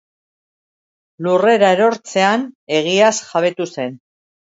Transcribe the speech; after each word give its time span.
Lurrera 1.27 1.71
erortzean 1.77 2.49
egiaz 2.81 3.15
jabetu 3.33 3.73
zen. 3.79 3.99